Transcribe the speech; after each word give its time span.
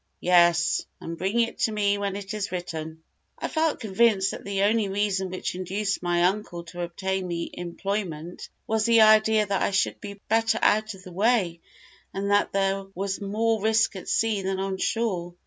"Yes; 0.21 0.83
and 0.99 1.15
bring 1.15 1.41
it 1.41 1.59
to 1.59 1.71
me 1.71 1.99
when 1.99 2.15
it 2.15 2.33
is 2.33 2.51
written." 2.51 3.03
I 3.37 3.47
felt 3.47 3.79
convinced 3.79 4.31
that 4.31 4.43
the 4.43 4.63
only 4.63 4.89
reason 4.89 5.29
which 5.29 5.53
induced 5.53 6.01
my 6.01 6.23
uncle 6.23 6.63
to 6.63 6.81
obtain 6.81 7.27
me 7.27 7.51
employment, 7.53 8.49
was 8.65 8.85
the 8.85 9.01
idea 9.01 9.45
that 9.45 9.61
I 9.61 9.69
should 9.69 10.01
be 10.01 10.19
better 10.27 10.57
out 10.63 10.95
of 10.95 11.03
the 11.03 11.11
way, 11.11 11.59
and 12.15 12.31
that 12.31 12.51
there 12.51 12.85
was 12.95 13.21
more 13.21 13.61
risk 13.61 13.95
at 13.95 14.09
sea 14.09 14.41
than 14.41 14.57
on 14.59 14.77
shore. 14.77 15.35